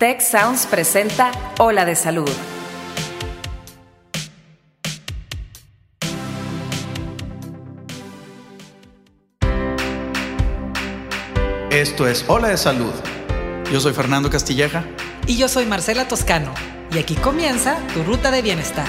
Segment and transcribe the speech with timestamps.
[0.00, 2.30] Tech Sounds presenta Ola de Salud.
[11.70, 12.92] Esto es Ola de Salud.
[13.72, 14.84] Yo soy Fernando Castilleja.
[15.26, 16.52] Y yo soy Marcela Toscano.
[16.92, 18.86] Y aquí comienza tu ruta de bienestar.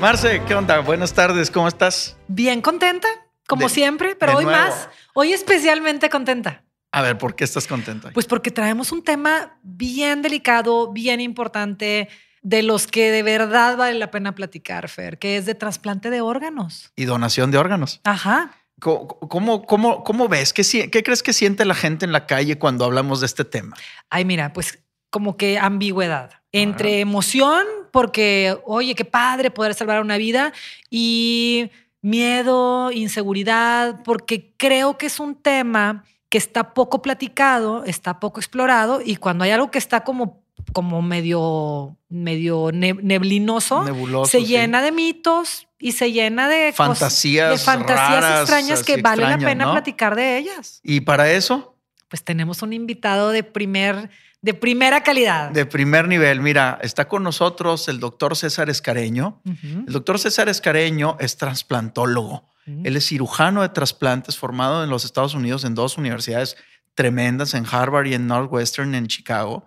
[0.00, 0.80] Marce, ¿qué onda?
[0.80, 2.16] Buenas tardes, ¿cómo estás?
[2.26, 3.06] Bien contenta,
[3.46, 4.58] como De- siempre, pero hoy nuevo.
[4.58, 6.64] más, hoy especialmente contenta.
[6.92, 8.08] A ver, ¿por qué estás contento?
[8.08, 8.14] hoy?
[8.14, 12.08] Pues porque traemos un tema bien delicado, bien importante,
[12.42, 16.20] de los que de verdad vale la pena platicar, Fer, que es de trasplante de
[16.20, 16.92] órganos.
[16.96, 18.00] Y donación de órganos.
[18.04, 18.56] Ajá.
[18.80, 20.52] ¿Cómo, cómo, cómo, cómo ves?
[20.52, 23.76] ¿Qué, ¿Qué crees que siente la gente en la calle cuando hablamos de este tema?
[24.10, 26.30] Ay, mira, pues como que ambigüedad.
[26.50, 30.52] Entre emoción, porque, oye, qué padre poder salvar una vida,
[30.90, 31.70] y
[32.02, 39.00] miedo, inseguridad, porque creo que es un tema que está poco platicado, está poco explorado,
[39.04, 44.46] y cuando hay algo que está como, como medio, medio ne- neblinoso, Nebuloso, se sí.
[44.46, 49.38] llena de mitos y se llena de Fantasías de fantasías raras, extrañas que vale la
[49.38, 49.72] pena ¿no?
[49.72, 50.80] platicar de ellas.
[50.82, 51.76] Y para eso,
[52.08, 54.10] Pues tenemos un invitado de primer,
[54.42, 55.50] de primera calidad.
[55.50, 59.40] de primer nivel, mira, está con nosotros el doctor César Escareño.
[59.44, 62.50] El doctor César Escareño es trasplantólogo.
[62.66, 62.86] Mm.
[62.86, 66.56] Él es cirujano de trasplantes formado en los Estados Unidos en dos universidades
[66.94, 69.64] tremendas, en Harvard y en Northwestern en Chicago.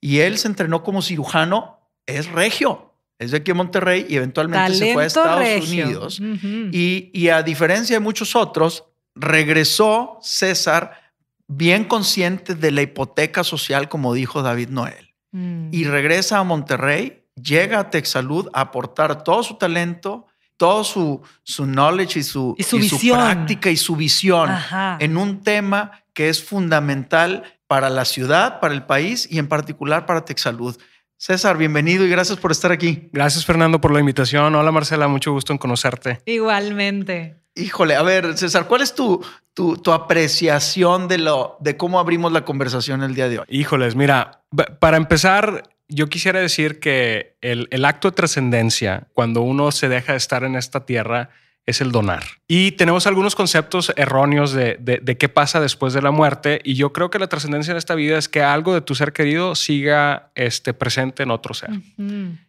[0.00, 4.74] Y él se entrenó como cirujano, es regio, es de aquí en Monterrey y eventualmente
[4.74, 5.84] se fue a Estados regio.
[5.84, 6.20] Unidos.
[6.20, 11.05] Y, y a diferencia de muchos otros, regresó César
[11.48, 15.68] bien consciente de la hipoteca social, como dijo David Noel Mm.
[15.72, 21.66] y regresa a Monterrey, llega a TechSalud a aportar todo su talento, todo su, su
[21.66, 23.18] knowledge y su, Y su visión.
[23.18, 24.96] práctica y su visión Ajá.
[25.00, 30.06] en un tema que es fundamental para la ciudad, para el país y en particular
[30.06, 30.76] para TechSalud.
[31.18, 33.08] César, bienvenido y gracias por estar aquí.
[33.12, 34.54] Gracias Fernando por la invitación.
[34.54, 36.20] Hola Marcela, mucho gusto en conocerte.
[36.24, 37.36] Igualmente.
[37.56, 39.24] Híjole, a ver, César, ¿cuál es tu,
[39.54, 43.46] tu, tu apreciación de, lo, de cómo abrimos la conversación el día de hoy?
[43.48, 44.42] Híjoles, mira,
[44.78, 50.12] para empezar, yo quisiera decir que el, el acto de trascendencia, cuando uno se deja
[50.12, 51.30] de estar en esta tierra,
[51.64, 52.22] es el donar.
[52.46, 56.60] Y tenemos algunos conceptos erróneos de, de- de qué pasa después de la muerte.
[56.62, 59.12] Y yo creo que la trascendencia en esta vida es que algo de tu ser
[59.12, 61.70] querido siga este, presente en otro ser.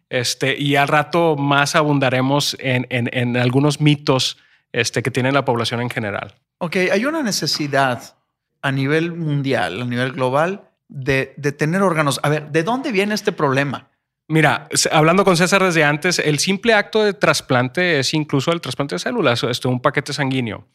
[0.08, 4.36] Este, y al rato más abundaremos en, en- en algunos mitos
[4.72, 6.34] este, que tiene la población en general.
[6.58, 8.16] Ok, hay una necesidad
[8.62, 12.20] a nivel mundial, a nivel global, de, de tener órganos.
[12.22, 13.88] A ver, ¿de dónde viene este problema?
[14.30, 18.94] Mira, hablando con César desde antes, el simple acto de trasplante es incluso el trasplante
[18.94, 20.66] de células, este, un paquete sanguíneo.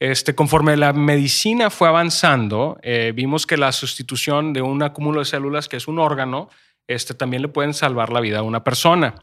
[0.00, 5.24] Este, conforme la medicina fue avanzando, eh, vimos que la sustitución de un acúmulo de
[5.24, 6.50] células, que es un órgano,
[6.88, 9.14] este, también le pueden salvar la vida a una persona.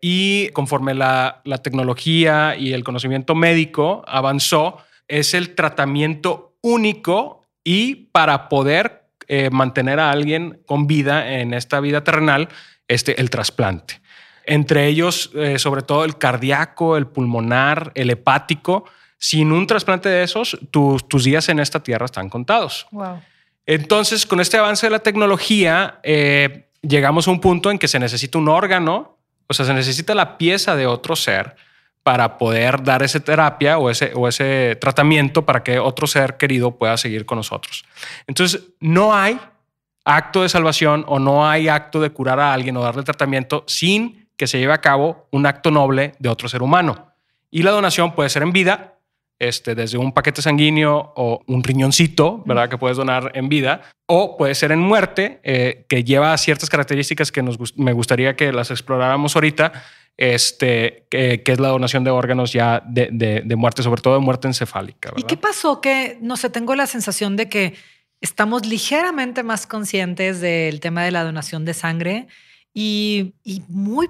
[0.00, 4.78] Y conforme la, la tecnología y el conocimiento médico avanzó,
[5.08, 11.80] es el tratamiento único y para poder eh, mantener a alguien con vida en esta
[11.80, 12.48] vida terrenal,
[12.86, 14.00] este, el trasplante.
[14.44, 18.84] Entre ellos, eh, sobre todo el cardíaco, el pulmonar, el hepático.
[19.18, 22.86] Sin un trasplante de esos, tus- tus días en esta tierra están contados.
[22.92, 23.20] Wow.
[23.66, 27.98] Entonces, con este avance de la tecnología, eh, llegamos a un punto en que se
[27.98, 29.17] necesita un órgano,
[29.48, 31.56] o sea, se necesita la pieza de otro ser
[32.02, 36.76] para poder dar esa terapia o ese, o ese tratamiento para que otro ser querido
[36.76, 37.84] pueda seguir con nosotros.
[38.26, 39.38] Entonces, no hay
[40.04, 44.28] acto de salvación o no hay acto de curar a alguien o darle tratamiento sin
[44.36, 47.12] que se lleve a cabo un acto noble de otro ser humano.
[47.50, 48.97] Y la donación puede ser en vida,
[49.38, 52.68] este, desde un paquete sanguíneo o un riñoncito, ¿verdad?
[52.68, 57.30] Que puedes donar en vida, o puede ser en muerte, eh, que lleva ciertas características
[57.30, 59.72] que nos, me gustaría que las exploráramos ahorita,
[60.16, 64.14] este, que, que es la donación de órganos ya de, de- de muerte, sobre todo
[64.14, 65.12] de muerte encefálica.
[65.16, 65.80] ¿Y qué pasó?
[65.80, 67.74] Que no sé, tengo la sensación de que
[68.20, 72.26] estamos ligeramente más conscientes del tema de la donación de sangre
[72.74, 74.08] y, y muy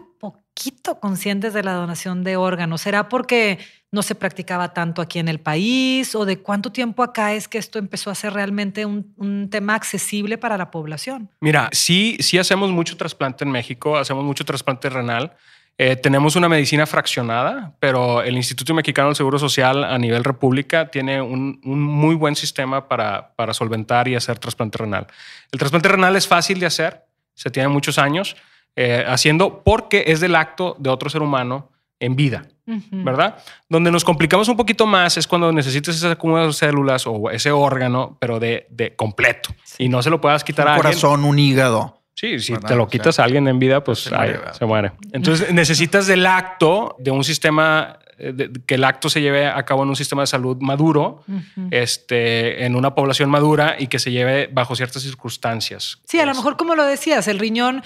[0.59, 2.81] poquito conscientes de la donación de órganos.
[2.81, 3.59] ¿Será porque
[3.93, 7.59] no se practicaba tanto aquí en el país o de cuánto tiempo acá es que
[7.59, 11.31] esto empezó a ser realmente un, tema accesible para la población?
[11.41, 15.33] Mira, sí, sí hacemos mucho trasplante en México, hacemos mucho trasplante renal.
[15.79, 20.91] Eh, tenemos una medicina fraccionada, pero el Instituto Mexicano del Seguro Social a nivel república
[20.91, 25.07] tiene un, muy buen sistema para solventar y hacer trasplante renal.
[25.53, 28.35] El trasplante renal es fácil de hacer, se tiene muchos años
[28.77, 31.71] eh, haciendo porque es del acto de otro ser humano
[32.01, 32.47] en vida.
[32.91, 33.39] ¿verdad?
[33.71, 38.19] Donde nos complicamos un poquito más es cuando necesitas acúmulo de células o ese órgano,
[38.21, 39.49] pero de, de completo.
[39.79, 40.93] Y no se lo puedas quitar Un a alguien.
[40.93, 42.03] corazón, un hígado.
[42.15, 42.69] Sí, si ¿verdad?
[42.69, 44.93] te lo O sea, quitas a alguien en vida, pues se muere.
[45.13, 49.65] Entonces necesitas del acto, de un sistema, eh, de- que el acto se lleve a
[49.65, 51.25] cabo en un sistema de salud maduro,
[51.71, 55.99] este, en una población madura y que se lleve bajo ciertas circunstancias.
[56.05, 57.83] Sí, a lo mejor como lo decías, el riñón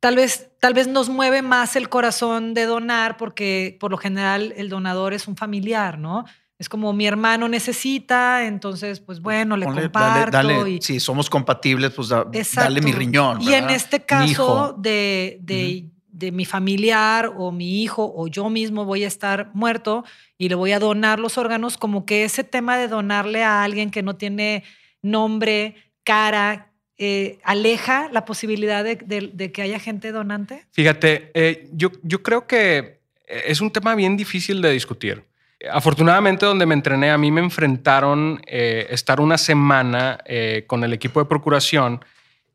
[0.00, 4.52] tal vez, tal vez nos mueve más el corazón de donar porque por lo general
[4.56, 6.24] el donador es un familiar, ¿no?
[6.58, 10.30] Es como mi hermano necesita, entonces pues bueno, le Ponle- comparto.
[10.32, 10.70] dale, dale.
[10.72, 13.40] y, Si somos compatibles, pues da- dale mi riñón.
[13.40, 18.84] Y en este caso de, de, de mi familiar o mi hijo o yo mismo
[18.84, 20.04] voy a estar muerto
[20.36, 23.90] y le voy a donar los órganos, como que ese tema de donarle a alguien
[23.90, 24.62] que no tiene
[25.00, 26.69] nombre, cara,
[27.02, 30.66] eh, aleja la posibilidad de, que haya gente donante.
[30.70, 31.90] Fíjate, eh, yo,
[32.22, 35.24] creo que es un tema bien difícil de discutir.
[35.72, 40.92] Afortunadamente, donde me entrené, a mí me enfrentaron eh, estar una semana eh, con el
[40.92, 42.04] equipo de procuración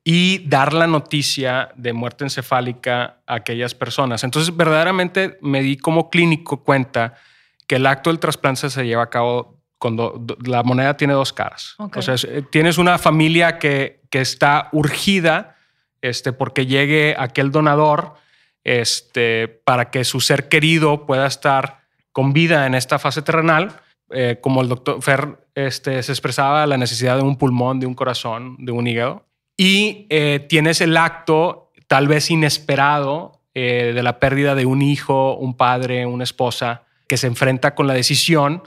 [0.03, 4.23] y dar la noticia de muerte encefálica a aquellas personas.
[4.23, 7.15] Entonces, verdaderamente me di como clínico cuenta
[7.65, 9.54] que el acto del trasplante se lleva a cabo
[9.85, 11.75] cuando do- la moneda tiene dos caras.
[11.77, 11.97] Ok.
[11.97, 15.55] O sea, eh, tienes una familia que, que está urgida
[16.01, 18.13] este, porque llegue aquel donador
[18.63, 23.79] este, para que su ser querido pueda estar con vida en esta fase terrenal.
[24.09, 27.93] Eh, como el doctor Fer este, se expresaba la necesidad de un pulmón, de un
[27.93, 29.25] corazón, de un hígado.
[29.57, 35.35] Y eh, tienes el acto tal vez inesperado eh, de la pérdida de un hijo,
[35.35, 38.63] un padre, una esposa, que se enfrenta con la decisión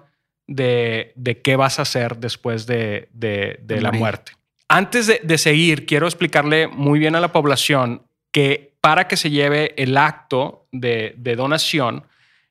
[0.49, 4.33] de, de qué vas a hacer después de, de- la muerte.
[4.69, 8.03] Antes de, de seguir, quiero explicarle muy bien a la población
[8.33, 12.05] que para que se lleve el acto de, de donación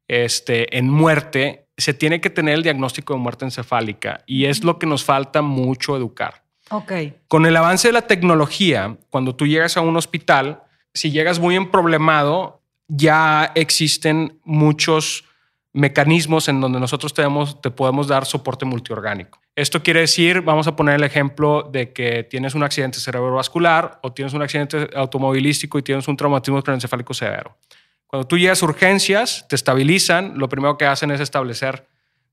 [0.08, 4.80] este, en muerte, se tiene que tener el diagnóstico de muerte encefálica y es lo
[4.80, 6.44] que nos falta mucho educar.
[7.28, 10.64] Con el avance de la tecnología, cuando tú llegas a un hospital,
[10.94, 15.24] si llegas muy emproblemado, ya existen muchos
[15.74, 19.40] mecanismos en donde nosotros te podemos dar soporte multiorgánico.
[19.56, 24.12] Esto quiere decir, vamos a poner el ejemplo de que tienes un accidente cerebrovascular o
[24.12, 27.58] tienes un accidente automovilístico y tienes un traumatismo craneoencefálico severo.
[28.08, 31.86] Cuando tú llegas a urgencias, te estabilizan, lo primero que hacen es establecer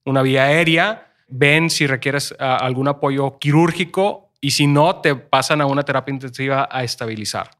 [0.04, 5.60] una vía aérea, ven si requieres ah, algún apoyo quirúrgico y si no, te pasan
[5.60, 7.50] a una terapia intensiva a estabilizar.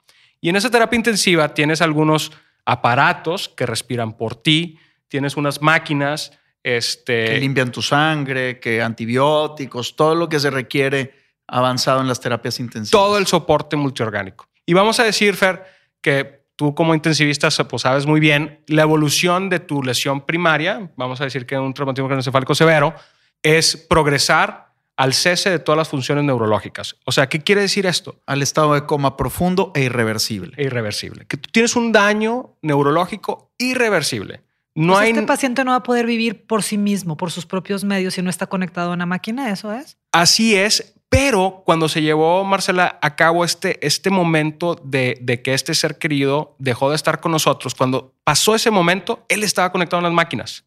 [0.40, 2.30] Y en esa terapia intensiva tienes algunos
[2.66, 4.78] aparatos que respiran por ti,
[5.14, 6.32] tienes unas máquinas,
[6.64, 11.14] este, Que limpian tu sangre, que antibióticos, todo lo que se requiere
[11.46, 12.90] avanzado en las terapias intensivas.
[12.90, 14.48] todo el soporte multiorgánico.
[14.66, 15.62] Y vamos a decir, Fer,
[16.00, 21.20] que tú como intensivista pues, sabes muy bien la evolución de tu lesión primaria, vamos
[21.20, 22.92] a decir que un traumatismo craneoencefálico severo,
[23.40, 26.96] es progresar al cese de todas las funciones neurológicas.
[27.04, 28.20] O sea, ¿qué quiere decir esto?
[28.26, 30.60] al estado de coma profundo e irreversible.
[30.60, 31.24] Irreversible.
[31.26, 34.43] Que tú tienes un daño neurológico irreversible.
[34.74, 35.10] No Pues hay...
[35.10, 38.22] este paciente no va a poder vivir por sí mismo, por sus propios medios, si
[38.22, 39.98] no está conectado a una máquina, ¿eso es?
[40.12, 45.54] Así es, pero cuando se llevó Marcela a cabo este, este momento de, de que
[45.54, 50.00] este ser querido dejó de estar con nosotros, cuando pasó ese momento, él estaba conectado
[50.00, 50.64] a las máquinas.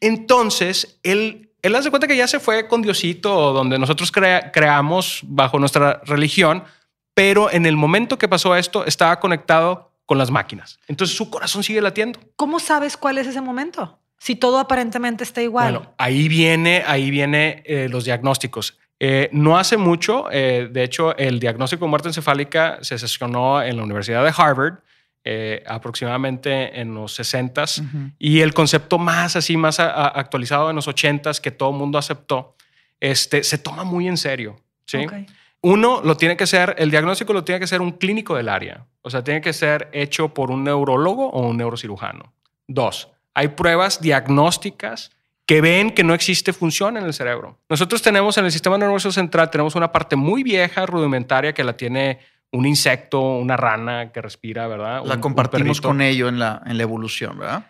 [0.00, 5.20] Entonces, él, él hace cuenta que ya se fue con Diosito, donde nosotros crea- creamos
[5.24, 6.64] bajo nuestra religión,
[7.14, 10.78] pero en el momento que pasó esto, estaba conectado con las máquinas.
[10.88, 12.20] Entonces su corazón sigue latiendo.
[12.36, 13.98] ¿Cómo sabes cuál es ese momento?
[14.18, 15.74] Si todo aparentemente está igual.
[15.74, 18.78] Bueno, ahí viene, ahí viene eh, los diagnósticos.
[19.00, 23.76] Eh, no hace mucho, eh, de hecho, el diagnóstico de muerte encefálica se sesionó en
[23.76, 24.74] la Universidad de Harvard,
[25.66, 28.10] aproximadamente en los 60s, Ujú.
[28.18, 31.76] y el concepto más así, más a- a- actualizado en los 80s, que todo el
[31.76, 32.56] mundo aceptó,
[33.00, 34.56] este, se toma muy en serio.
[34.86, 34.98] ¿sí?
[34.98, 35.12] Ok.
[35.64, 38.84] Uno lo tiene que ser, el diagnóstico lo tiene que ser un clínico del área.
[39.00, 42.34] O sea, tiene que ser hecho por un neurólogo o un neurocirujano.
[42.68, 45.10] Dos, hay pruebas diagnósticas
[45.46, 47.58] que ven que no existe función en el cerebro.
[47.70, 51.74] Nosotros tenemos en el sistema nervioso central, tenemos una parte muy vieja, rudimentaria, que la
[51.78, 52.18] tiene
[52.52, 55.02] un insecto, una rana que respira, ¿verdad?
[55.06, 57.64] La un compartimos con ello en la, en la evolución, ¿verdad?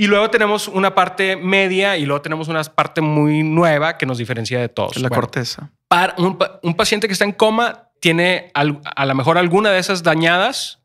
[0.00, 4.16] Y luego tenemos una parte media y luego tenemos una parte muy nueva que nos
[4.16, 4.96] diferencia de todos.
[4.96, 5.70] la Bueno, corteza.
[5.88, 9.78] para un, un paciente que está en coma tiene al- a lo mejor alguna de
[9.78, 10.78] esas dañadas,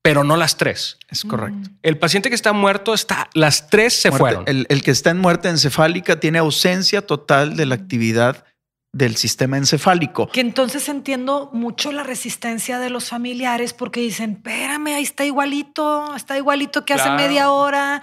[0.00, 0.96] pero no las tres.
[1.10, 1.68] Es correcto.
[1.82, 4.44] El paciente que está muerto está, las tres se Muerte- fueron.
[4.46, 8.44] El, el que está en muerte encefálica tiene ausencia total de la actividad
[8.92, 10.28] del sistema encefálico.
[10.28, 16.14] Que entonces entiendo mucho la resistencia de los familiares porque dicen, espérame, ahí está igualito,
[16.16, 17.16] está igualito que hace Claro.
[17.22, 18.00] media hora.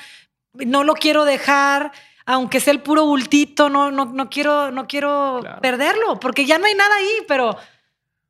[0.53, 1.91] No lo quiero dejar,
[2.25, 5.62] aunque sea el puro bultito, no, no, no quiero, no quiero Claro.
[5.62, 7.58] perderlo, porque ya no hay nada ahí, pero,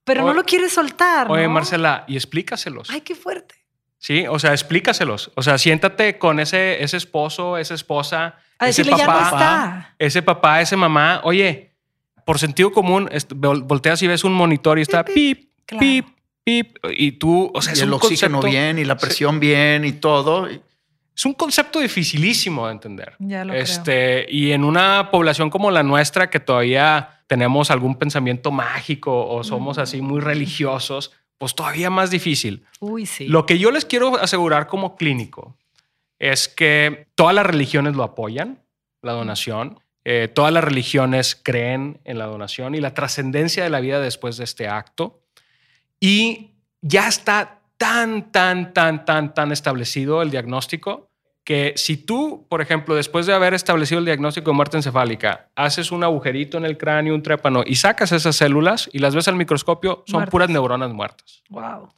[0.04, 1.30] pero no lo quieres soltar.
[1.32, 1.50] Oye, ¿no?
[1.50, 2.90] Marcela, y explícaselos.
[2.90, 3.56] Ay, qué fuerte.
[3.98, 5.32] Sí, o sea, explícaselos.
[5.36, 9.26] O sea, siéntate con ese, ese esposo, esa esposa, A ese decirle, ya no papá,
[9.30, 9.96] está.
[10.00, 11.22] ese papá, ese mamá.
[11.24, 11.76] Oye,
[12.26, 15.80] por sentido común, volteas y ves un monitor y está pip, Claro.
[15.82, 16.08] pip,
[16.44, 16.78] pip.
[16.98, 19.86] Y tú, o sea, y es el un oxígeno concepto- bien y la presión bien
[19.86, 20.50] y todo.
[20.50, 20.62] Y-
[21.22, 23.14] Es un concepto dificilísimo de entender.
[23.20, 23.62] Ya lo creo.
[23.62, 29.44] este, Y en una población como la nuestra, que todavía tenemos algún pensamiento mágico o
[29.44, 32.66] somos así muy religiosos, pues todavía más difícil.
[32.80, 33.28] Uy, sí.
[33.28, 35.56] Lo que yo les quiero asegurar como clínico
[36.18, 38.64] es que todas las religiones lo apoyan,
[39.04, 39.80] la donación.
[40.04, 44.38] Eh, todas las religiones creen en la donación y la trascendencia de la vida después
[44.38, 45.22] de este acto.
[46.00, 51.11] Y ya está tan, tan, tan, tan, tan establecido el diagnóstico
[51.44, 55.92] que si tú, por ejemplo, después de haber establecido el diagnóstico de muerte encefálica, haces
[55.92, 59.36] un agujerito en el cráneo, un trépano y sacas esas células y las ves al
[59.36, 60.32] microscopio, son Muertas.
[60.32, 61.42] puras neuronas muertas.
[61.50, 61.90] Wow.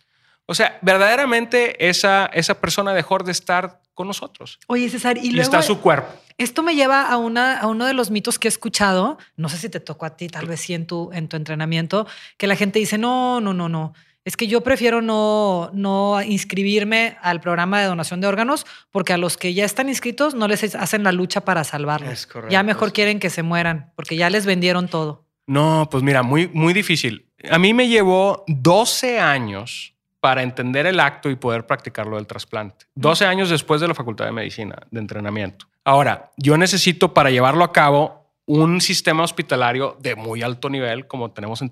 [0.46, 4.60] O sea, verdaderamente esa, esa persona dejó de estar con nosotros.
[4.68, 6.08] Oye, César, y Y, luego está su cuerpo.
[6.38, 9.58] esto me lleva a, una, a uno de los mitos que he escuchado, no sé
[9.58, 12.08] si te tocó a ti, tal vez sí en tu, en tu entrenamiento,
[12.38, 13.94] que la gente dice, no, no, no, no,
[14.25, 19.18] es que yo prefiero no, no inscribirme al programa de donación de órganos porque a
[19.18, 22.12] los que ya están inscritos no les hacen la lucha para salvarlos.
[22.12, 22.51] Es correcto.
[22.51, 25.25] Ya mejor quieren que se mueran porque ya les vendieron todo.
[25.46, 27.27] No, pues mira, muy, muy difícil.
[27.51, 32.86] A mí me llevó 12 años para entender el acto y poder practicarlo del trasplante.
[32.96, 35.68] 12 años después de la Facultad de Medicina, de entrenamiento.
[35.84, 41.32] Ahora, yo necesito para llevarlo a cabo un sistema hospitalario de muy alto nivel, como
[41.32, 41.70] tenemos en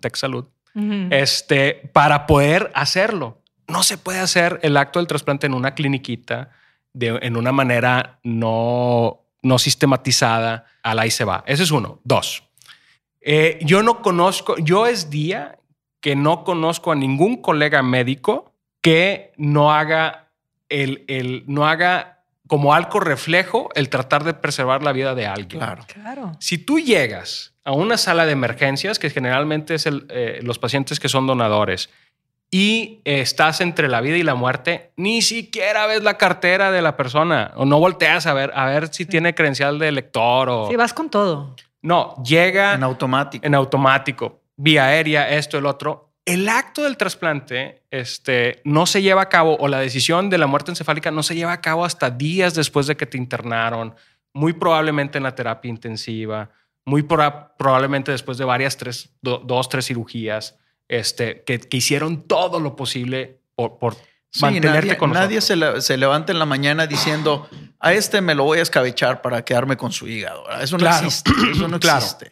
[0.74, 3.42] Este, para poder hacerlo.
[3.68, 6.50] No se puede hacer el acto del trasplante en una cliniquita
[6.94, 10.66] de, en una manera no, no sistematizada.
[10.84, 11.44] Al ahí se va.
[11.46, 12.00] Ese es uno.
[12.04, 12.44] Dos.
[13.22, 15.60] Eh, yo no conozco, yo es día
[16.00, 20.32] que no conozco a ningún colega médico que no haga
[20.70, 22.21] el, el no haga
[22.52, 25.62] como algo reflejo el tratar de preservar la vida de alguien.
[25.62, 25.86] Claro.
[25.88, 26.32] Claro.
[26.42, 31.00] Si tú llegas a una sala de emergencias, que generalmente es el, eh, los pacientes
[31.00, 31.90] que son donadores,
[32.52, 36.82] y eh, estás entre la vida y la muerte, ni siquiera ves la cartera de
[36.82, 40.68] la persona o no volteas a ver, a ver si tiene credencial de lector o...
[40.68, 41.56] Sí, vas con todo.
[41.82, 43.48] No, llega En automático.
[43.48, 46.11] en automático, vía aérea, esto, el otro.
[46.26, 50.48] El acto del trasplante este, no se lleva a cabo, o la decisión de la
[50.48, 53.96] muerte encefálica no se lleva a cabo hasta días después de que te internaron,
[54.34, 56.52] muy probablemente en la terapia intensiva,
[56.86, 62.28] muy proba- probablemente después de varias, tres, do- dos, tres cirugías, este, que, que hicieron
[62.28, 63.96] todo lo posible por, por
[64.34, 65.46] Sí, mantenerte nadie, con nadie nosotros.
[65.46, 67.50] se, le- se levanta en la mañana diciendo
[67.80, 70.46] a este me lo voy a escabechar para quedarme con su hígado.
[70.62, 71.06] Eso no Claro.
[71.08, 71.32] existe.
[71.52, 71.98] Eso no Claro.
[71.98, 72.32] existe.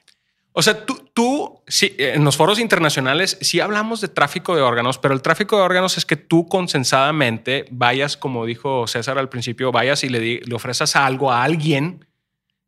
[0.54, 1.39] O sea, tú, tú
[1.70, 5.64] sí, en los foros internacionales sí hablamos de tráfico de órganos, pero el tráfico de
[5.64, 10.40] órganos es que tú consensadamente vayas, como dijo César al principio, vayas y le, di-
[10.40, 12.06] le ofrezas algo a alguien.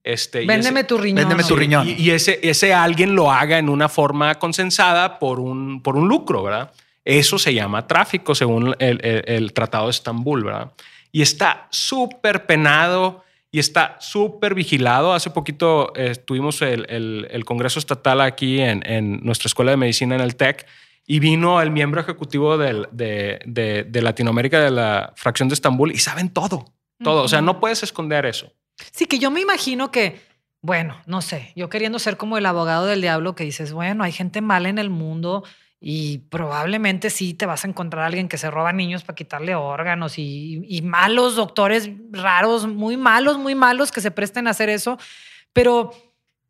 [0.03, 1.15] Este, Véndeme ese- tu riñón.
[1.17, 1.87] Véndeme tu riñón.
[1.87, 6.07] Y, y ese, ese alguien lo haga en una forma consensada por un, por un
[6.07, 6.71] lucro, ¿verdad?
[7.03, 10.71] Eso se llama tráfico según el, el- el Tratado de Estambul, ¿verdad?
[11.11, 15.13] Y está súper penado y está súper vigilado.
[15.13, 19.77] Hace poquito eh, tuvimos el, el- el Congreso Estatal aquí en, en nuestra Escuela de
[19.77, 20.65] Medicina en el TEC
[21.05, 25.91] y vino el miembro ejecutivo del- de, de- de Latinoamérica de la fracción de Estambul
[25.91, 27.23] y saben todo, todo.
[27.23, 28.53] O sea, no puedes esconder eso.
[28.91, 30.21] Sí, que yo me imagino que,
[30.61, 34.11] bueno, no sé, yo queriendo ser como el abogado del diablo que dices, bueno, hay
[34.11, 35.43] gente mala en el mundo
[35.83, 39.55] y probablemente sí te vas a encontrar a alguien que se roba niños para quitarle
[39.55, 44.69] órganos y, y malos doctores raros, muy malos, muy malos que se presten a hacer
[44.69, 44.99] eso,
[45.53, 45.91] pero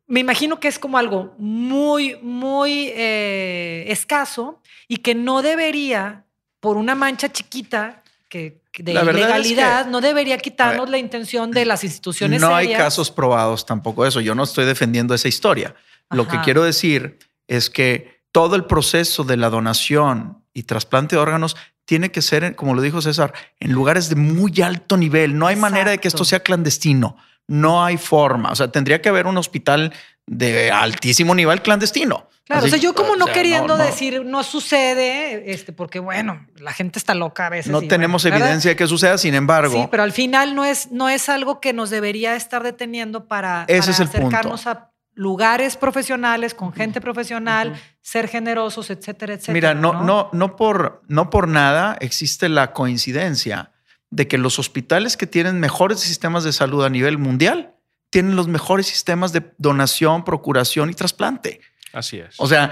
[0.06, 6.24] me imagino que es como algo muy, muy eh, escaso y que no debería,
[6.60, 10.90] por una mancha chiquita que, de La verdad es ilegalidad, que- no debería quitarnos ver,
[10.90, 14.20] la intención de las instituciones No hay casos probados tampoco de eso.
[14.20, 15.74] Yo no estoy defendiendo esa historia.
[16.10, 21.22] Lo que quiero decir es que todo el proceso de la donación y trasplante de
[21.22, 25.36] órganos tiene que ser, como lo dijo César, en lugares de muy alto nivel.
[25.36, 27.16] No hay manera de que esto sea clandestino.
[27.48, 28.50] No hay forma.
[28.52, 29.92] O sea, tendría que haber un hospital
[30.26, 32.28] de altísimo nivel clandestino.
[32.44, 35.72] Claro, Así- o sea, yo como no o sea, queriendo no- decir no sucede, este,
[35.72, 37.70] porque bueno, la gente está loca a veces.
[37.70, 39.74] No tenemos evidencia de que suceda, sin embargo.
[39.74, 43.64] Sí, pero al final no es, no es algo que nos debería estar deteniendo para,
[43.68, 44.26] Ese para es el punto.
[44.28, 49.52] acercarnos a lugares profesionales con gente profesional, ser generosos, etcétera, etcétera.
[49.54, 53.72] Mira, no, no, no, por, no por nada existe la coincidencia
[54.10, 57.74] de que los hospitales que tienen mejores sistemas de salud a nivel mundial
[58.10, 61.60] tienen los mejores sistemas de donación, procuración y trasplante.
[61.92, 62.34] Así es.
[62.38, 62.70] O sea,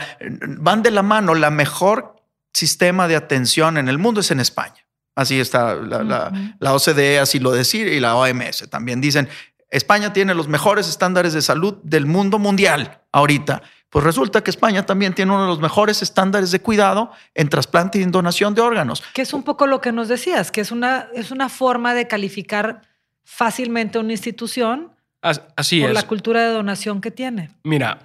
[0.59, 1.35] van de la mano.
[1.35, 2.17] La mejor
[2.53, 4.87] sistema de atención en el mundo es en España.
[5.15, 6.41] Así está la, la- Ujú.
[6.59, 9.29] la OCDE, así lo decir, y la OMS también dicen,
[9.71, 13.63] España tiene los mejores estándares de salud del mundo mundial ahorita.
[13.89, 17.99] Pues resulta que España también tiene uno de los mejores estándares de cuidado en trasplante
[17.99, 19.03] y en donación de órganos.
[19.15, 22.07] Que es un poco lo que nos decías, que es una, es una forma de
[22.07, 22.83] calificar
[23.25, 25.95] fácilmente una institución As- Así por es.
[25.95, 27.51] la cultura de donación que tiene.
[27.65, 27.99] Mira,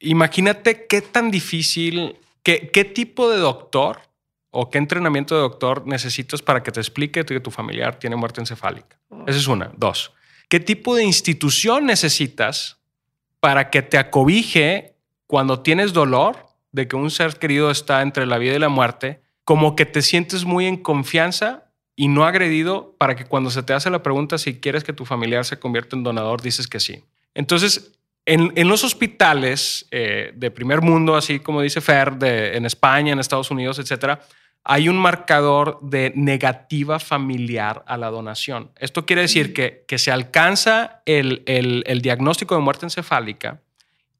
[0.00, 4.00] imagínate qué tan difícil, qué, qué tipo de doctor
[4.50, 8.40] o qué entrenamiento de doctor necesitas para que te explique que tu familiar tiene muerte
[8.40, 8.96] encefálica.
[9.26, 9.70] Esa es una.
[9.76, 10.12] Dos,
[10.48, 12.78] ¿qué tipo de institución necesitas
[13.40, 18.38] para que te acobije cuando tienes dolor de que un ser querido está entre la
[18.38, 23.16] vida y la muerte, como que te sientes muy en confianza y no agredido para
[23.16, 26.02] que cuando se te hace la pregunta si quieres que tu familiar se convierta en
[26.02, 27.02] donador, dices que sí.
[27.34, 27.92] Entonces,
[28.26, 33.50] en, los hospitales eh, de primer mundo, así como dice Fer, en España, en Estados
[33.50, 34.20] Unidos, etcétera,
[34.68, 38.70] hay un marcador de negativa familiar a la donación.
[38.80, 43.60] Esto quiere decir que, que se alcanza el, el- el diagnóstico de muerte encefálica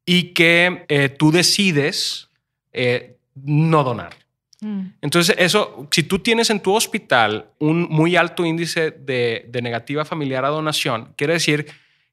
[0.04, 2.28] y que eh, tú decides
[2.72, 4.14] eh, no donar.
[4.60, 4.82] Mm.
[5.02, 10.04] Entonces, eso, si tú tienes en tu hospital un muy alto índice de, de negativa
[10.04, 11.66] familiar a donación, quiere decir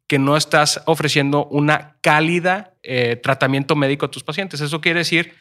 [0.08, 4.60] que no estás ofreciendo una cálida eh, tratamiento médico a tus pacientes.
[4.60, 5.34] Eso quiere decir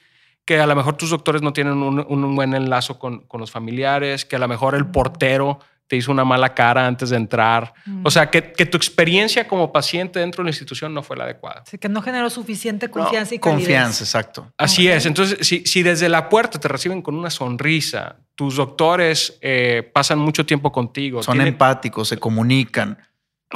[0.44, 3.50] que a lo mejor tus doctores no tienen un, un buen enlazo con, con los
[3.50, 7.74] familiares, que a lo mejor el portero te hizo una mala cara antes de entrar.
[8.02, 11.24] O sea, que, que tu experiencia como paciente dentro de la institución no fue la
[11.24, 11.64] adecuada.
[11.66, 13.60] Así que no generó suficiente No, confianza y calidez.
[13.66, 14.50] confianza, exacto.
[14.56, 15.04] Así es.
[15.04, 20.18] Entonces, si, si desde la puerta te reciben con una sonrisa, tus doctores eh, pasan
[20.18, 22.96] mucho tiempo contigo, Son tienen, empáticos, se comunican.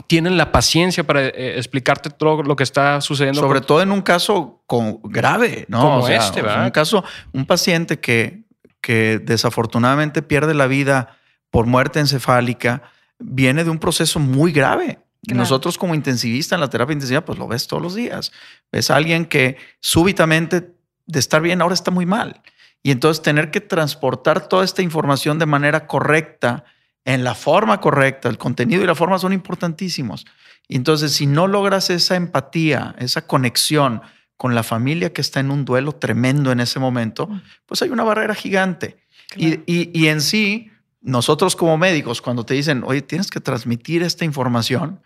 [0.07, 3.41] Tienen la paciencia para eh, explicarte todo lo que está sucediendo.
[3.41, 5.81] Sobre con- todo en un caso con- grave, ¿no?
[5.81, 6.65] Como este, ¿verdad?
[6.65, 8.45] Un caso, un paciente que,
[8.81, 11.17] que desafortunadamente pierde la vida
[11.51, 12.83] por muerte encefálica
[13.19, 14.99] viene de un proceso muy grave.
[15.23, 15.41] Y Claro.
[15.41, 18.31] Nosotros como intensivista en la terapia intensiva, pues lo ves todos los días.
[18.71, 20.73] Ves a alguien que súbitamente
[21.07, 22.43] de estar bien ahora está muy mal.
[22.83, 26.65] Y entonces tener que transportar toda esta información de manera correcta,
[27.07, 30.27] en la forma correcta, el contenido y la forma son importantísimos.
[30.69, 34.03] Y entonces si no logras esa empatía, esa conexión
[34.37, 37.31] con la familia que está en un duelo tremendo en ese momento,
[37.65, 38.99] pues hay una barrera gigante.
[39.35, 39.63] Y, Claro.
[39.67, 44.25] y- y en sí, nosotros como médicos, cuando te dicen, oye, tienes que transmitir esta
[44.27, 45.01] información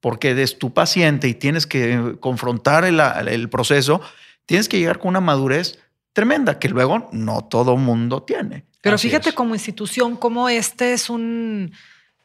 [0.00, 4.00] porque eres tu paciente y tienes que confrontar el, el proceso,
[4.46, 5.78] tienes que llegar con una madurez
[6.12, 8.64] tremenda que luego no todo mundo tiene.
[8.82, 9.34] Pero Así fíjate es.
[9.34, 11.72] como institución, como este es un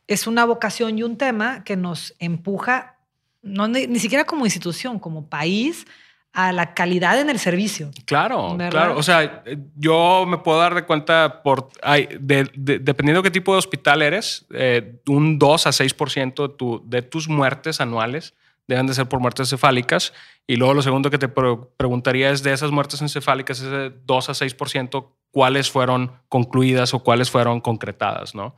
[0.07, 2.97] es una vocación y un tema que nos empuja,
[3.41, 5.85] no ni, ni siquiera como institución, como país,
[6.33, 7.89] a la calidad en el servicio.
[8.05, 8.69] Claro, ¿Verdad?
[8.71, 8.97] claro.
[8.97, 9.43] O sea,
[9.75, 14.01] yo me puedo dar de cuenta por, hay, de- de- dependiendo qué tipo de hospital
[14.01, 18.33] eres, eh, un 2 a 6% de, tu, de tus muertes anuales
[18.67, 20.13] deben de ser por muertes encefálicas.
[20.45, 24.29] Y luego lo segundo que te pre- preguntaría es de esas muertes encefálicas, ese 2
[24.29, 28.55] a 6%, cuáles fueron concluidas o cuáles fueron concretadas, ¿no?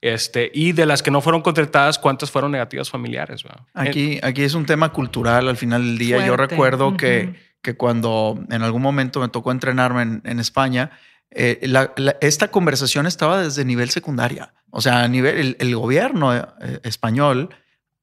[0.00, 3.42] Este, y de las que no fueron concretadas, ¿cuántas fueron negativas familiares?
[3.42, 3.60] ¿verdad?
[3.76, 6.16] Eh, Aquí, aquí es un tema cultural al final del día.
[6.26, 10.90] Yo recuerdo que, que cuando en algún momento me tocó entrenarme en, en España,
[11.30, 14.52] eh, la- la- esta conversación estaba desde nivel secundaria.
[14.70, 16.44] O sea, a nivel, el, el gobierno eh,
[16.82, 17.48] español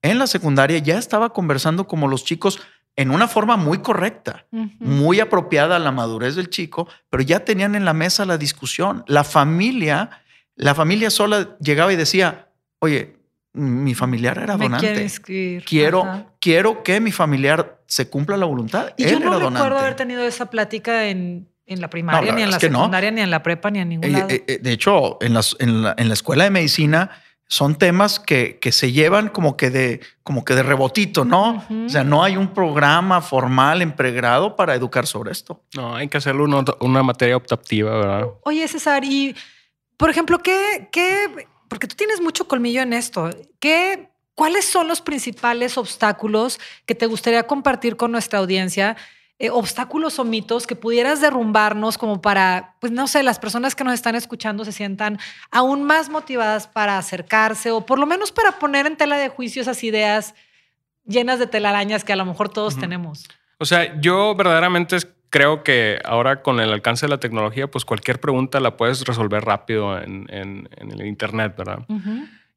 [0.01, 2.59] en la secundaria ya estaba conversando como los chicos
[2.95, 4.69] en una forma muy correcta, Ujú.
[4.79, 9.03] muy apropiada a la madurez del chico, pero ya tenían en la mesa la discusión.
[9.07, 10.09] La familia,
[10.55, 12.47] la familia sola llegaba y decía,
[12.79, 13.15] oye,
[13.53, 16.25] mi familiar era Me donante quiero quiero, Ajá.
[16.39, 18.93] quiero que mi familiar se cumpla la voluntad.
[18.97, 19.77] Y Él yo no recuerdo donante.
[19.79, 22.79] haber tenido esa plática en, en la primaria, la ni en la que no.
[22.79, 24.27] secundaria, ni en la prepa, ni en ningún Eh, lado.
[24.29, 27.09] eh, eh, de hecho, en, las- en la, en la escuela de medicina
[27.51, 31.65] son temas que, que se llevan como que de, como que de rebotito, ¿no?
[31.85, 35.61] O sea, no hay un programa formal en pregrado para educar sobre esto.
[35.75, 38.27] No, hay que hacerlo una, una materia optativa, ¿verdad?
[38.43, 39.35] Oye, César, y
[39.97, 45.01] por ejemplo, ¿qué, qué, porque tú tienes mucho colmillo en esto, ¿qué, ¿cuáles son los
[45.01, 48.95] principales obstáculos que te gustaría compartir con nuestra audiencia?
[49.43, 53.83] Eh, obstáculos o mitos que pudieras derrumbarnos como para, pues no sé, las personas que
[53.83, 55.17] nos están escuchando se sientan
[55.49, 59.63] aún más motivadas para acercarse o por lo menos para poner en tela de juicio
[59.63, 60.35] esas ideas
[61.07, 63.27] llenas de telarañas que a lo mejor todos tenemos.
[63.57, 64.97] O sea, yo verdaderamente
[65.31, 69.43] creo que ahora con el alcance de la tecnología, pues cualquier pregunta la puedes resolver
[69.43, 71.79] rápido en, en- en el Internet, ¿verdad?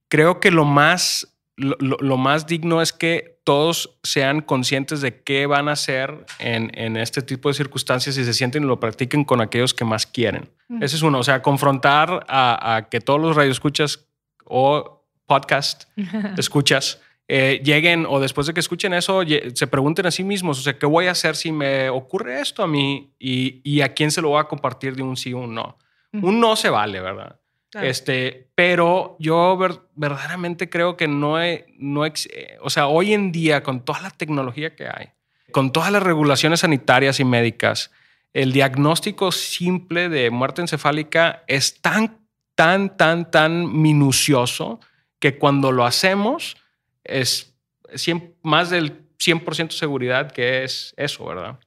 [0.09, 5.47] Creo que lo más, lo, lo- más digno es que todos sean conscientes de qué
[5.47, 9.25] van a hacer en, en este tipo de circunstancias y se sienten y lo practiquen
[9.25, 10.51] con aquellos que más quieren.
[10.69, 10.83] Mm.
[10.83, 14.07] Ese es uno, o sea, confrontar a, a que todos los radioescuchas
[14.45, 15.85] o podcast
[16.39, 19.23] escuchas eh, lleguen o después de que escuchen eso
[19.55, 22.63] se pregunten a sí mismos, o sea, ¿qué voy a hacer si me ocurre esto
[22.63, 25.39] a mí y, y a quién se lo voy a compartir de un sí o
[25.39, 25.79] un no?
[26.13, 27.41] Un no se vale, ¿verdad?
[27.75, 27.89] Claro.
[27.89, 32.15] Este, pero yo ver- verdaderamente creo que no, he- no eh,
[32.63, 35.09] o sea, hoy en día con toda la tecnología que hay,
[35.51, 37.91] con todas las regulaciones sanitarias y médicas,
[38.33, 42.19] el diagnóstico simple de muerte encefálica es tan,
[42.55, 44.79] tan, tan, tan minucioso
[45.19, 46.57] que cuando lo hacemos
[47.03, 47.55] es
[47.95, 51.59] 100 más del 100% seguridad que es eso, ¿verdad?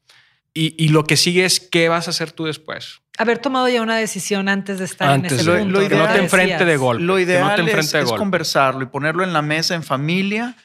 [0.54, 3.02] Y, y lo que sigue es qué vas a hacer tú después.
[3.18, 5.82] Haber tomado ya una decisión antes de estar Antes en ese de- punto.
[5.82, 7.04] lo que no ideal- te enfrente de golpe.
[7.04, 9.84] Lo que ideal no te es, de es conversarlo y ponerlo en la mesa en
[9.84, 10.56] familia,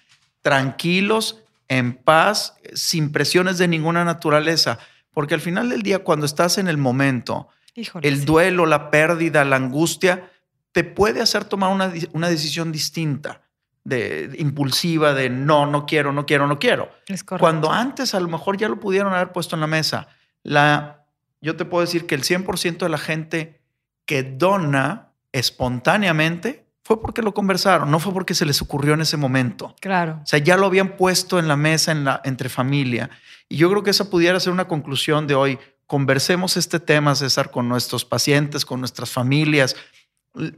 [0.43, 4.79] tranquilos, en paz, sin presiones de ninguna naturaleza.
[5.13, 8.25] Porque al final del día, cuando estás en el momento, Híjole, el sí.
[8.27, 10.31] duelo, la pérdida, la angustia,
[10.73, 13.43] te puede hacer tomar una, una decisión distinta,
[13.85, 16.91] de, impulsiva, de no, no quiero, no quiero, no quiero.
[17.09, 17.41] Es correcto.
[17.43, 20.07] Cuando antes a lo mejor ya lo pudieron haber puesto en la mesa.
[20.43, 21.02] La,
[21.43, 23.61] yo te puedo decir que el 100% de la gente
[24.07, 29.17] que dona espontáneamente fue porque lo conversaron, no fue porque se les ocurrió en ese
[29.17, 29.75] momento.
[29.81, 30.19] Claro.
[30.23, 33.11] O sea, ya lo habían puesto en la mesa en la, entre familia.
[33.49, 35.59] Y yo creo que esa pudiera ser una conclusión de hoy.
[35.87, 39.77] Conversemos este tema, César, con nuestros pacientes, con nuestras familias.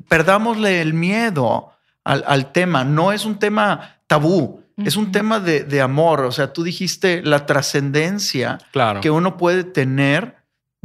[0.08, 1.72] Perdámosle el miedo
[2.04, 2.84] al, al tema.
[2.84, 6.20] No es un tema tabú, es un tema de, de amor.
[6.20, 9.00] O sea, tú dijiste la trascendencia Claro.
[9.00, 10.36] que uno puede tener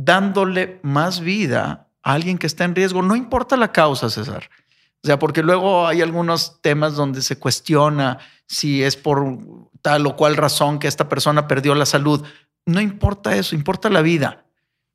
[0.03, 3.01] dándole más vida a alguien que está en riesgo.
[3.01, 4.49] No importa la causa, César.
[5.03, 9.25] O sea, porque luego hay algunos temas donde se cuestiona si es por
[9.81, 12.25] tal o cual razón que esta persona perdió la salud.
[12.65, 14.45] No importa eso, importa la vida.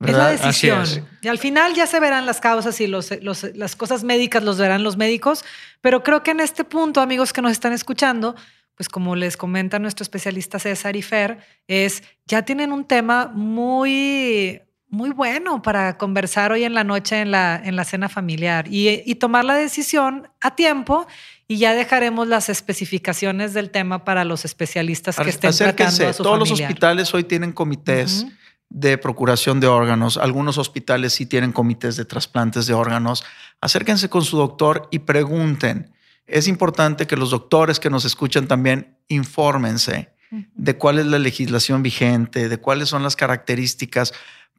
[0.00, 0.82] Es la decisión.
[0.82, 1.02] es.
[1.22, 4.58] Y al final ya se verán las causas y los, los- las cosas médicas los
[4.58, 5.44] verán los médicos,
[5.80, 8.34] pero creo que en este punto, amigos que nos están escuchando,
[8.74, 11.38] pues como les comenta nuestro especialista César y Fer,
[11.68, 14.60] es ya tienen un tema muy
[14.94, 19.02] muy bueno para conversar hoy en la noche en la, en la cena familiar y,
[19.04, 21.07] y tomar la decisión a tiempo
[21.48, 26.07] y ya dejaremos las especificaciones del tema para los especialistas que estén tratando Acérquense.
[26.07, 26.70] a su Todos los familiar.
[26.70, 28.33] hospitales hoy tienen comités Ujú.
[28.70, 30.16] de procuración de órganos.
[30.16, 33.24] Algunos hospitales sí tienen comités de trasplantes de órganos.
[33.61, 35.90] Acérquense con su doctor y pregunten.
[36.26, 40.09] Es importante que los doctores que nos escuchan también infórmense
[40.57, 44.12] de cuál es la legislación vigente, de cuáles son las características,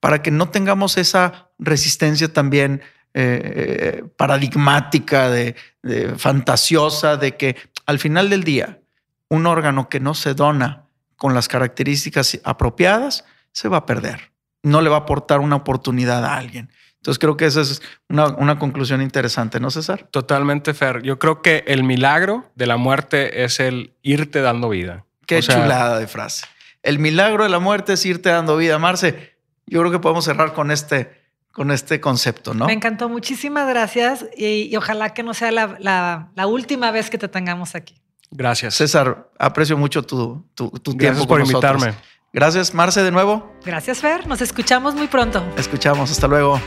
[0.05, 2.83] para que no tengamos esa resistencia también
[3.15, 7.55] eh, paradigmática, de, de fantasiosa, de que
[7.87, 8.81] al final del día
[9.29, 10.83] un órgano que no se dona
[11.15, 14.31] con las características apropiadas se va a perder.
[14.61, 16.71] No le va a aportar una oportunidad a alguien.
[16.97, 20.07] Entonces creo que esa es una, una conclusión interesante, ¿no, César?
[20.11, 21.01] Totalmente, Fer.
[21.01, 25.03] Yo creo que el milagro de la muerte es el irte dando vida.
[25.25, 26.45] Qué O sea, chulada de frase.
[26.83, 28.77] El milagro de la muerte es irte dando vida.
[28.77, 29.34] Marce,
[29.67, 31.11] yo creo que podemos cerrar con este,
[31.51, 32.65] con este concepto, ¿no?
[32.67, 37.09] Me encantó, muchísimas gracias y, y ojalá que no sea la, la- la última vez
[37.09, 37.95] que te tengamos aquí.
[38.31, 38.75] Gracias.
[38.75, 41.73] César, aprecio mucho tu, tu, tu Gracias tiempo por con nosotros.
[41.83, 41.97] invitarme.
[42.33, 43.53] Gracias, Marce, de nuevo.
[43.65, 44.27] Gracias, Fer.
[44.27, 45.41] Nos escuchamos muy pronto.
[45.57, 46.11] Escuchamos.
[46.11, 46.59] Hasta luego.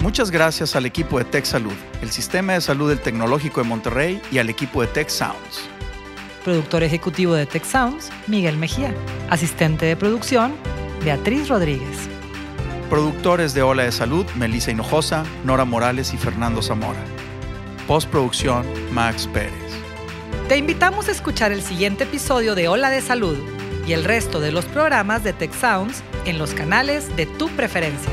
[0.00, 4.22] Muchas gracias al equipo de Tech Salud, el sistema de salud del Tecnológico de Monterrey
[4.30, 5.68] y al equipo de Tech Sounds.
[6.44, 8.94] Productor ejecutivo de Tech Sounds, Miguel Mejía.
[9.28, 10.54] Asistente de producción,
[11.04, 12.08] Beatriz Rodríguez.
[12.88, 16.98] Productores de Ola de Salud, Melissa Hinojosa, Nora Morales y Fernando Zamora.
[17.86, 19.52] Postproducción, Max Pérez.
[20.48, 23.36] Te invitamos a escuchar el siguiente episodio de Ola de Salud
[23.86, 28.10] y el resto de los programas de Tech Sounds en los canales de tu preferencia.